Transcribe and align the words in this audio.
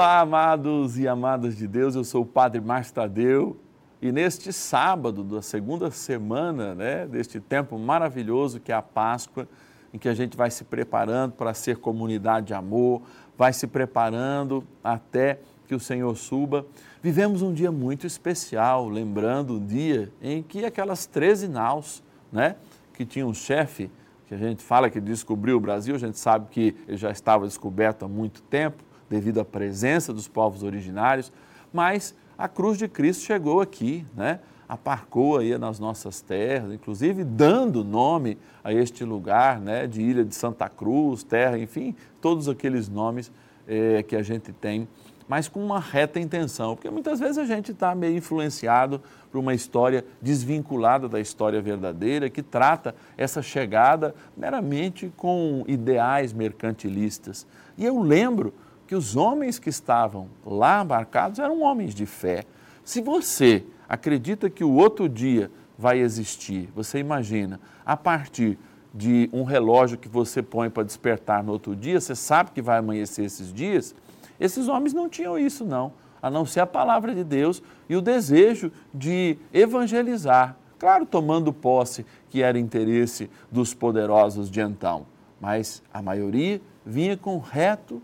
Olá, 0.00 0.20
amados 0.20 0.98
e 0.98 1.06
amadas 1.06 1.58
de 1.58 1.68
Deus, 1.68 1.94
eu 1.94 2.04
sou 2.04 2.22
o 2.22 2.26
Padre 2.26 2.58
Márcio 2.58 2.94
Tadeu 2.94 3.60
e 4.00 4.10
neste 4.10 4.50
sábado 4.50 5.22
da 5.22 5.42
segunda 5.42 5.90
semana 5.90 6.74
né, 6.74 7.06
deste 7.06 7.38
tempo 7.38 7.78
maravilhoso 7.78 8.60
que 8.60 8.72
é 8.72 8.74
a 8.74 8.80
Páscoa, 8.80 9.46
em 9.92 9.98
que 9.98 10.08
a 10.08 10.14
gente 10.14 10.38
vai 10.38 10.50
se 10.50 10.64
preparando 10.64 11.32
para 11.32 11.52
ser 11.52 11.76
comunidade 11.76 12.46
de 12.46 12.54
amor, 12.54 13.02
vai 13.36 13.52
se 13.52 13.66
preparando 13.66 14.64
até 14.82 15.38
que 15.68 15.74
o 15.74 15.78
Senhor 15.78 16.16
suba. 16.16 16.64
Vivemos 17.02 17.42
um 17.42 17.52
dia 17.52 17.70
muito 17.70 18.06
especial, 18.06 18.88
lembrando 18.88 19.56
o 19.56 19.60
dia 19.60 20.10
em 20.22 20.42
que 20.42 20.64
aquelas 20.64 21.04
13 21.04 21.46
naus, 21.46 22.02
né, 22.32 22.56
que 22.94 23.04
tinham 23.04 23.28
um 23.28 23.34
chefe, 23.34 23.90
que 24.26 24.32
a 24.32 24.38
gente 24.38 24.62
fala 24.62 24.88
que 24.88 24.98
descobriu 24.98 25.58
o 25.58 25.60
Brasil, 25.60 25.94
a 25.94 25.98
gente 25.98 26.18
sabe 26.18 26.46
que 26.50 26.74
ele 26.88 26.96
já 26.96 27.10
estava 27.10 27.46
descoberto 27.46 28.06
há 28.06 28.08
muito 28.08 28.40
tempo, 28.40 28.82
devido 29.10 29.40
à 29.40 29.44
presença 29.44 30.12
dos 30.12 30.28
povos 30.28 30.62
originários, 30.62 31.32
mas 31.72 32.14
a 32.38 32.48
cruz 32.48 32.78
de 32.78 32.88
Cristo 32.88 33.24
chegou 33.24 33.60
aqui, 33.60 34.06
né? 34.16 34.40
aparcou 34.70 35.38
aí 35.38 35.58
nas 35.58 35.80
nossas 35.80 36.20
terras, 36.20 36.72
inclusive 36.72 37.24
dando 37.24 37.82
nome 37.82 38.38
a 38.62 38.72
este 38.72 39.04
lugar, 39.04 39.60
né, 39.60 39.84
de 39.88 40.00
Ilha 40.00 40.24
de 40.24 40.32
Santa 40.32 40.68
Cruz, 40.68 41.24
terra, 41.24 41.58
enfim, 41.58 41.92
todos 42.20 42.48
aqueles 42.48 42.88
nomes 42.88 43.32
eh, 43.66 44.04
que 44.04 44.14
a 44.14 44.22
gente 44.22 44.52
tem, 44.52 44.86
mas 45.26 45.48
com 45.48 45.60
uma 45.64 45.80
reta 45.80 46.20
intenção, 46.20 46.76
porque 46.76 46.88
muitas 46.88 47.18
vezes 47.18 47.38
a 47.38 47.44
gente 47.44 47.72
está 47.72 47.96
meio 47.96 48.16
influenciado 48.16 49.02
por 49.30 49.38
uma 49.38 49.54
história 49.54 50.04
desvinculada 50.22 51.08
da 51.08 51.18
história 51.18 51.60
verdadeira, 51.60 52.30
que 52.30 52.42
trata 52.42 52.94
essa 53.18 53.42
chegada 53.42 54.14
meramente 54.36 55.12
com 55.16 55.64
ideais 55.66 56.32
mercantilistas. 56.32 57.44
E 57.76 57.84
eu 57.84 58.00
lembro 58.00 58.54
que 58.90 58.96
os 58.96 59.14
homens 59.14 59.56
que 59.56 59.68
estavam 59.68 60.26
lá 60.44 60.82
embarcados 60.82 61.38
eram 61.38 61.62
homens 61.62 61.94
de 61.94 62.06
fé. 62.06 62.42
Se 62.82 63.00
você 63.00 63.64
acredita 63.88 64.50
que 64.50 64.64
o 64.64 64.72
outro 64.72 65.08
dia 65.08 65.48
vai 65.78 66.00
existir, 66.00 66.68
você 66.74 66.98
imagina, 66.98 67.60
a 67.86 67.96
partir 67.96 68.58
de 68.92 69.30
um 69.32 69.44
relógio 69.44 69.96
que 69.96 70.08
você 70.08 70.42
põe 70.42 70.68
para 70.68 70.82
despertar 70.82 71.40
no 71.44 71.52
outro 71.52 71.76
dia, 71.76 72.00
você 72.00 72.16
sabe 72.16 72.50
que 72.50 72.60
vai 72.60 72.78
amanhecer 72.78 73.24
esses 73.24 73.52
dias? 73.52 73.94
Esses 74.40 74.66
homens 74.66 74.92
não 74.92 75.08
tinham 75.08 75.38
isso, 75.38 75.64
não, 75.64 75.92
a 76.20 76.28
não 76.28 76.44
ser 76.44 76.58
a 76.58 76.66
palavra 76.66 77.14
de 77.14 77.22
Deus 77.22 77.62
e 77.88 77.94
o 77.94 78.02
desejo 78.02 78.72
de 78.92 79.38
evangelizar. 79.54 80.56
Claro, 80.80 81.06
tomando 81.06 81.52
posse 81.52 82.04
que 82.28 82.42
era 82.42 82.58
interesse 82.58 83.30
dos 83.52 83.72
poderosos 83.72 84.50
de 84.50 84.60
então, 84.60 85.06
mas 85.40 85.80
a 85.94 86.02
maioria 86.02 86.60
vinha 86.84 87.16
com 87.16 87.38
reto 87.38 88.02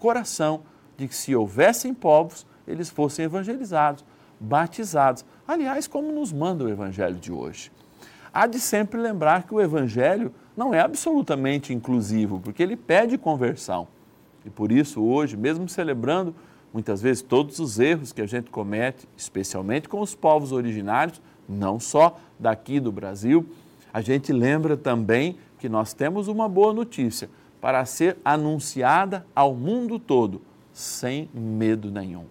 coração 0.00 0.62
de 0.96 1.06
que 1.06 1.14
se 1.14 1.36
houvessem 1.36 1.94
povos, 1.94 2.44
eles 2.66 2.88
fossem 2.88 3.26
evangelizados, 3.26 4.04
batizados. 4.40 5.24
Aliás, 5.46 5.86
como 5.86 6.10
nos 6.10 6.32
manda 6.32 6.64
o 6.64 6.68
Evangelho 6.68 7.16
de 7.16 7.30
hoje. 7.30 7.70
Há 8.32 8.46
de 8.46 8.58
sempre 8.58 8.98
lembrar 8.98 9.44
que 9.44 9.54
o 9.54 9.60
Evangelho 9.60 10.32
não 10.56 10.72
é 10.72 10.80
absolutamente 10.80 11.72
inclusivo, 11.72 12.40
porque 12.40 12.62
ele 12.62 12.76
pede 12.76 13.18
conversão. 13.18 13.86
E 14.44 14.50
por 14.50 14.72
isso, 14.72 15.02
hoje, 15.02 15.36
mesmo 15.36 15.68
celebrando 15.68 16.34
muitas 16.72 17.02
vezes 17.02 17.22
todos 17.22 17.58
os 17.58 17.78
erros 17.78 18.12
que 18.12 18.22
a 18.22 18.26
gente 18.26 18.50
comete, 18.50 19.08
especialmente 19.16 19.88
com 19.88 20.00
os 20.00 20.14
povos 20.14 20.52
originários, 20.52 21.20
não 21.48 21.80
só 21.80 22.18
daqui 22.38 22.78
do 22.78 22.92
Brasil, 22.92 23.44
a 23.92 24.00
gente 24.00 24.32
lembra 24.32 24.76
também 24.76 25.36
que 25.58 25.68
nós 25.68 25.92
temos 25.92 26.28
uma 26.28 26.48
boa 26.48 26.72
notícia 26.72 27.28
para 27.60 27.84
ser 27.84 28.16
anunciada 28.24 29.26
ao 29.34 29.54
mundo 29.54 29.98
todo, 29.98 30.40
sem 30.72 31.28
medo 31.34 31.90
nenhum. 31.90 32.24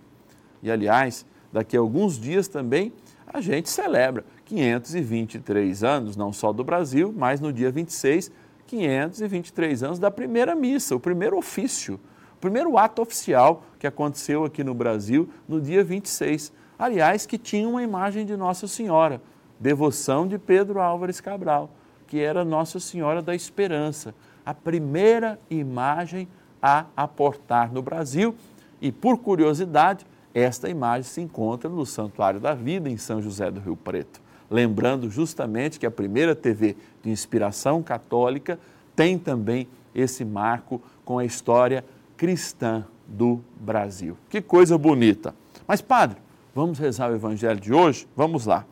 E, 0.62 0.72
aliás, 0.72 1.25
daqui 1.51 1.78
a 1.78 1.79
alguns 1.79 2.19
dias 2.19 2.47
também 2.47 2.91
a 3.31 3.40
gente 3.41 3.69
celebra 3.69 4.25
523 4.45 5.84
anos, 5.84 6.16
não 6.16 6.34
só 6.34 6.51
do 6.51 6.63
Brasil, 6.63 7.13
mas 7.16 7.40
no 7.40 7.53
dia 7.53 7.72
26, 7.72 8.31
523 8.66 9.84
anos 9.84 10.00
da 10.00 10.09
primeira 10.09 10.56
missa, 10.56 10.95
o 10.95 11.00
primeiro 11.00 11.38
ofício, 11.38 12.00
o 12.34 12.38
primeiro 12.40 12.78
ato 12.78 13.01
oficial 13.01 13.63
que 13.78 13.85
aconteceu 13.85 14.44
aqui 14.44 14.63
no 14.63 14.73
Brasil 14.73 15.29
no 15.47 15.61
dia 15.61 15.84
26. 15.84 16.51
Aliás, 16.78 17.25
que 17.25 17.38
tinha 17.38 17.67
uma 17.67 17.84
imagem 17.84 18.25
de 18.25 18.35
Nossa 18.35 18.67
Senhora, 18.67 19.22
devoção 19.59 20.28
de 20.28 20.40
Pedro 20.40 20.79
Álvares 20.79 21.22
Cabral, 21.22 21.69
que 22.09 22.20
era 22.20 22.44
Nossa 22.44 22.80
Senhora 22.80 23.22
da 23.22 23.36
Esperança 23.36 24.14
a 24.44 24.53
primeira 24.53 25.40
imagem 25.47 26.28
a 26.59 26.86
aportar 26.97 27.72
no 27.72 27.84
Brasil. 27.84 28.36
E, 28.81 28.92
por 28.92 29.20
curiosidade, 29.20 30.08
esta 30.34 30.68
imagem 30.68 31.03
se 31.03 31.22
encontra 31.22 31.70
no 31.70 31.86
Santuário 31.86 32.40
da 32.40 32.56
Vida, 32.56 32.90
em 32.90 32.97
São 32.97 33.22
José 33.22 33.52
do 33.52 33.59
Rio 33.59 33.75
Preto. 33.75 34.20
Lembrando 34.50 35.08
justamente 35.08 35.80
que 35.80 35.86
a 35.86 35.92
primeira 35.92 36.36
TV 36.36 36.75
de 37.03 37.12
inspiração 37.12 37.84
católica 37.84 38.59
tem 38.96 39.20
também 39.20 39.68
esse 39.94 40.26
marco 40.26 40.81
com 41.06 41.20
a 41.20 41.26
história 41.26 41.86
cristã 42.18 42.84
do 43.08 43.40
Brasil. 43.56 44.18
Que 44.30 44.41
coisa 44.41 44.80
bonita. 44.80 45.36
Mas, 45.68 45.80
padre, 45.80 46.18
vamos 46.56 46.80
rezar 46.80 47.12
o 47.12 47.16
evangelho 47.16 47.59
de 47.59 47.72
hoje? 47.72 48.08
Vamos 48.16 48.47
lá. 48.47 48.66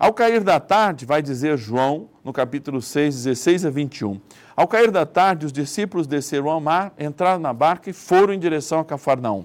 Ao 0.00 0.14
cair 0.14 0.42
da 0.42 0.58
tarde, 0.58 1.04
vai 1.04 1.20
dizer 1.20 1.58
João, 1.58 2.08
no 2.24 2.32
capítulo 2.32 2.80
6, 2.80 3.16
16 3.16 3.66
a 3.66 3.70
21. 3.70 4.18
Ao 4.56 4.66
cair 4.66 4.90
da 4.90 5.04
tarde, 5.04 5.44
os 5.44 5.52
discípulos 5.52 6.06
desceram 6.06 6.48
ao 6.48 6.58
mar, 6.58 6.94
entraram 6.98 7.38
na 7.38 7.52
barca 7.52 7.90
e 7.90 7.92
foram 7.92 8.32
em 8.32 8.38
direção 8.38 8.80
a 8.80 8.84
Cafarnaum. 8.84 9.44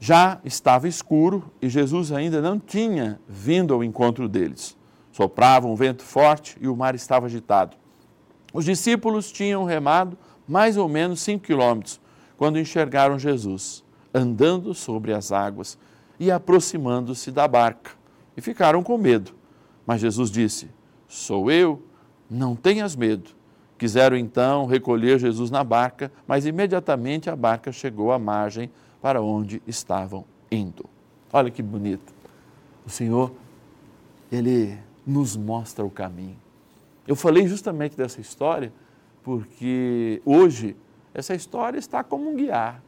Já 0.00 0.40
estava 0.42 0.88
escuro 0.88 1.52
e 1.60 1.68
Jesus 1.68 2.12
ainda 2.12 2.40
não 2.40 2.58
tinha 2.58 3.20
vindo 3.28 3.74
ao 3.74 3.84
encontro 3.84 4.26
deles. 4.26 4.74
Soprava 5.12 5.66
um 5.66 5.74
vento 5.74 6.02
forte 6.02 6.56
e 6.58 6.66
o 6.66 6.74
mar 6.74 6.94
estava 6.94 7.26
agitado. 7.26 7.76
Os 8.54 8.64
discípulos 8.64 9.30
tinham 9.30 9.64
remado 9.64 10.16
mais 10.48 10.78
ou 10.78 10.88
menos 10.88 11.20
cinco 11.20 11.44
quilômetros 11.44 12.00
quando 12.38 12.58
enxergaram 12.58 13.18
Jesus 13.18 13.84
andando 14.14 14.72
sobre 14.72 15.12
as 15.12 15.30
águas 15.30 15.76
e 16.18 16.30
aproximando-se 16.30 17.30
da 17.30 17.46
barca 17.46 17.90
e 18.36 18.40
ficaram 18.40 18.82
com 18.82 18.98
medo. 18.98 19.32
Mas 19.86 20.00
Jesus 20.00 20.30
disse: 20.30 20.68
Sou 21.08 21.50
eu, 21.50 21.82
não 22.28 22.54
tenhas 22.54 22.94
medo. 22.94 23.30
Quiseram 23.78 24.16
então 24.16 24.66
recolher 24.66 25.18
Jesus 25.18 25.50
na 25.50 25.62
barca, 25.62 26.10
mas 26.26 26.46
imediatamente 26.46 27.28
a 27.28 27.36
barca 27.36 27.70
chegou 27.70 28.10
à 28.10 28.18
margem 28.18 28.70
para 29.02 29.20
onde 29.20 29.62
estavam 29.66 30.24
indo. 30.50 30.84
Olha 31.32 31.50
que 31.50 31.62
bonito. 31.62 32.14
O 32.86 32.90
Senhor, 32.90 33.32
Ele 34.32 34.78
nos 35.06 35.36
mostra 35.36 35.84
o 35.84 35.90
caminho. 35.90 36.38
Eu 37.06 37.14
falei 37.14 37.46
justamente 37.46 37.96
dessa 37.96 38.20
história 38.20 38.72
porque 39.22 40.22
hoje 40.24 40.76
essa 41.12 41.34
história 41.34 41.78
está 41.78 42.02
como 42.02 42.30
um 42.30 42.36
guiar. 42.36 42.82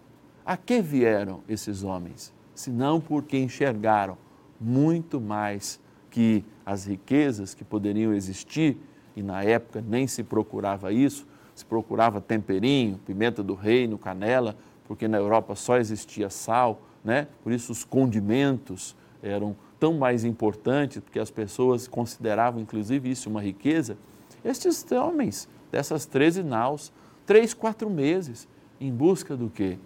A 0.44 0.56
que 0.56 0.80
vieram 0.80 1.40
esses 1.48 1.82
homens? 1.82 2.32
Senão 2.54 3.00
porque 3.00 3.38
enxergaram 3.38 4.16
muito 4.60 5.20
mais 5.20 5.80
que 6.10 6.44
as 6.64 6.86
riquezas 6.86 7.54
que 7.54 7.64
poderiam 7.64 8.12
existir, 8.12 8.76
e 9.16 9.22
na 9.22 9.42
época 9.42 9.82
nem 9.86 10.06
se 10.06 10.22
procurava 10.22 10.92
isso, 10.92 11.26
se 11.54 11.64
procurava 11.64 12.20
temperinho, 12.20 12.98
pimenta 12.98 13.42
do 13.42 13.54
reino, 13.54 13.98
canela, 13.98 14.56
porque 14.86 15.08
na 15.08 15.18
Europa 15.18 15.54
só 15.54 15.76
existia 15.76 16.30
sal, 16.30 16.82
né? 17.04 17.26
por 17.42 17.52
isso 17.52 17.72
os 17.72 17.84
condimentos 17.84 18.96
eram 19.22 19.56
tão 19.78 19.94
mais 19.94 20.24
importantes, 20.24 21.00
porque 21.00 21.18
as 21.18 21.30
pessoas 21.30 21.88
consideravam 21.88 22.60
inclusive 22.60 23.10
isso 23.10 23.28
uma 23.28 23.42
riqueza. 23.42 23.96
Estes 24.44 24.84
homens, 24.92 25.48
dessas 25.70 26.06
13 26.06 26.42
naus, 26.42 26.92
três, 27.26 27.52
quatro 27.52 27.90
meses, 27.90 28.48
em 28.80 28.92
busca 28.92 29.36
do 29.36 29.50
quê? 29.50 29.78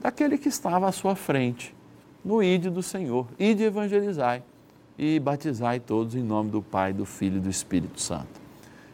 Daquele 0.00 0.38
que 0.38 0.48
estava 0.48 0.86
à 0.86 0.92
sua 0.92 1.16
frente, 1.16 1.74
no 2.28 2.42
ide 2.42 2.68
do 2.68 2.82
Senhor, 2.82 3.26
ide 3.38 3.64
evangelizai 3.64 4.42
e 4.98 5.18
batizai 5.18 5.80
todos 5.80 6.14
em 6.14 6.22
nome 6.22 6.50
do 6.50 6.60
Pai, 6.60 6.92
do 6.92 7.06
Filho 7.06 7.38
e 7.38 7.40
do 7.40 7.48
Espírito 7.48 7.98
Santo. 7.98 8.38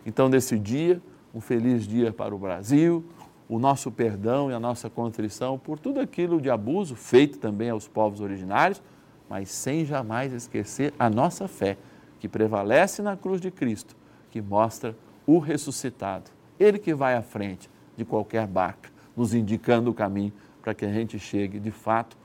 Então, 0.06 0.28
nesse 0.28 0.56
dia, 0.56 1.02
um 1.34 1.40
feliz 1.40 1.84
dia 1.84 2.12
para 2.12 2.32
o 2.32 2.38
Brasil, 2.38 3.04
o 3.48 3.58
nosso 3.58 3.90
perdão 3.90 4.52
e 4.52 4.54
a 4.54 4.60
nossa 4.60 4.88
contrição 4.88 5.58
por 5.58 5.80
tudo 5.80 5.98
aquilo 5.98 6.40
de 6.40 6.48
abuso 6.48 6.94
feito 6.94 7.36
também 7.38 7.70
aos 7.70 7.88
povos 7.88 8.20
originários, 8.20 8.80
mas 9.28 9.50
sem 9.50 9.84
jamais 9.84 10.32
esquecer 10.32 10.94
a 10.96 11.10
nossa 11.10 11.48
fé, 11.48 11.76
que 12.20 12.28
prevalece 12.28 13.02
na 13.02 13.16
cruz 13.16 13.40
de 13.40 13.50
Cristo, 13.50 13.96
que 14.30 14.40
mostra 14.40 14.94
o 15.26 15.40
ressuscitado, 15.40 16.30
ele 16.56 16.78
que 16.78 16.94
vai 16.94 17.16
à 17.16 17.22
frente 17.22 17.68
de 17.96 18.04
qualquer 18.04 18.46
barca, 18.46 18.90
nos 19.16 19.34
indicando 19.34 19.90
o 19.90 19.94
caminho 19.94 20.32
para 20.62 20.72
que 20.72 20.84
a 20.84 20.92
gente 20.92 21.18
chegue 21.18 21.58
de 21.58 21.72
fato 21.72 22.16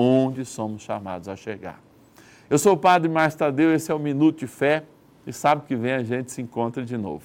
onde 0.00 0.44
somos 0.44 0.82
chamados 0.82 1.28
a 1.28 1.34
chegar. 1.34 1.82
Eu 2.48 2.56
sou 2.56 2.74
o 2.74 2.76
Padre 2.76 3.08
Márcio 3.08 3.40
Tadeu, 3.40 3.74
esse 3.74 3.90
é 3.90 3.94
o 3.94 3.98
Minuto 3.98 4.38
de 4.38 4.46
Fé 4.46 4.84
e 5.26 5.32
sabe 5.32 5.66
que 5.66 5.74
vem 5.74 5.92
a 5.92 6.04
gente 6.04 6.30
se 6.30 6.40
encontra 6.40 6.84
de 6.84 6.96
novo. 6.96 7.24